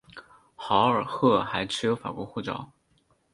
[0.55, 2.71] 豪尔赫还持有法国护照。